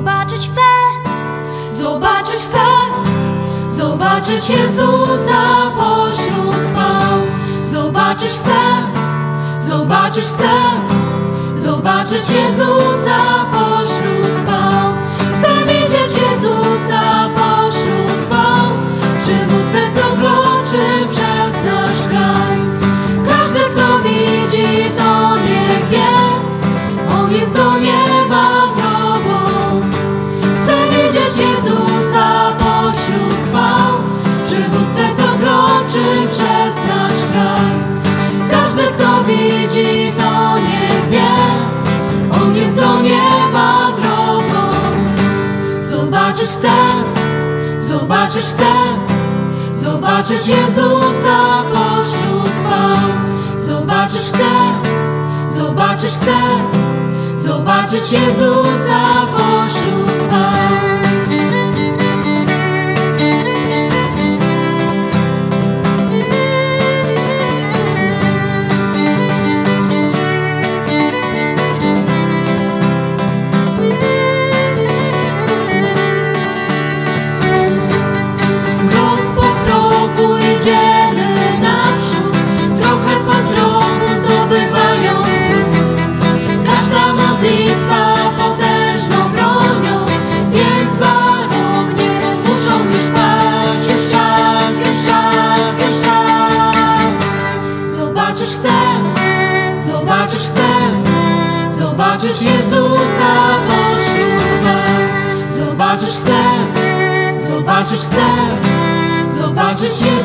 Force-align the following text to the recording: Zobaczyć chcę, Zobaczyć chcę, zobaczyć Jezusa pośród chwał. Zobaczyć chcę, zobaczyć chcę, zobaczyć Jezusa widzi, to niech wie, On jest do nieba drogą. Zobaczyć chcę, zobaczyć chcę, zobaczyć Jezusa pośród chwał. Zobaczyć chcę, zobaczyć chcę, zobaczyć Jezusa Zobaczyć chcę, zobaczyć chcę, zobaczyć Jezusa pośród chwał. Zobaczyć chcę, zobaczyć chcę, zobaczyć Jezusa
Zobaczyć 0.00 0.50
chcę, 0.50 0.60
Zobaczyć 1.68 2.36
chcę, 2.36 2.66
zobaczyć 3.68 4.50
Jezusa 4.50 5.70
pośród 5.76 6.54
chwał. 6.72 7.20
Zobaczyć 7.64 8.28
chcę, 8.28 8.60
zobaczyć 9.66 10.24
chcę, 10.24 10.50
zobaczyć 11.54 12.30
Jezusa 12.30 13.44
widzi, 39.30 40.12
to 40.16 40.58
niech 40.58 41.08
wie, 41.10 41.32
On 42.42 42.56
jest 42.56 42.76
do 42.76 43.00
nieba 43.02 43.92
drogą. 43.96 44.62
Zobaczyć 45.90 46.48
chcę, 46.48 46.76
zobaczyć 47.78 48.44
chcę, 48.44 48.72
zobaczyć 49.72 50.48
Jezusa 50.48 51.62
pośród 51.72 52.50
chwał. 52.64 53.10
Zobaczyć 53.58 54.22
chcę, 54.22 54.50
zobaczyć 55.54 56.10
chcę, 56.12 56.38
zobaczyć 57.34 58.12
Jezusa 58.12 59.09
Zobaczyć 98.40 98.58
chcę, 98.58 98.72
zobaczyć 99.78 100.38
chcę, 100.38 100.68
zobaczyć 101.78 102.42
Jezusa 102.42 103.32
pośród 103.68 104.42
chwał. 104.60 105.50
Zobaczyć 105.50 106.14
chcę, 106.14 106.40
zobaczyć 107.48 108.00
chcę, 108.00 108.26
zobaczyć 109.38 110.00
Jezusa 110.02 110.19